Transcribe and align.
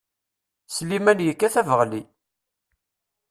Sliman 0.75 1.19
yekkat 1.25 1.55
abeɣli. 1.61 2.03